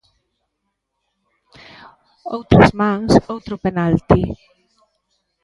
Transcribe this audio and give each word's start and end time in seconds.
Outras 2.35 2.69
mans, 2.79 3.13
outro 3.33 3.53
penalti. 3.65 4.21